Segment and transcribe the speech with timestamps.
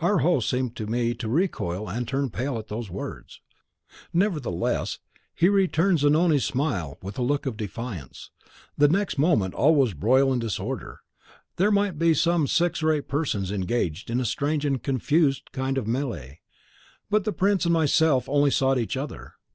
[0.00, 3.40] Our host seemed to me to recoil and turn pale at those words;
[4.12, 4.98] nevertheless,
[5.34, 8.30] he returned Zanoni's smile with a look of defiance.
[8.76, 11.00] The next moment all was broil and disorder.
[11.56, 15.78] There might be some six or eight persons engaged in a strange and confused kind
[15.78, 16.40] of melee,
[17.08, 19.36] but the prince and myself only sought each other.